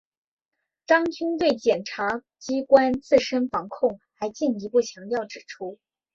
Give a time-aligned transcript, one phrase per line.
[0.87, 5.77] 张军对检察机关自身防控还进一步强调指出